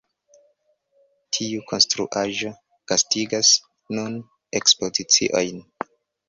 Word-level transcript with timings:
Tiu 1.37 1.59
konstruaĵo 1.71 2.51
gastigas 2.93 3.53
nun 3.99 4.17
ekspoziciojn. 4.63 5.63